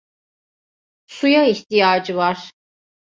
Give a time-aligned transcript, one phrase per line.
[1.05, 2.51] Suya ihtiyacı var.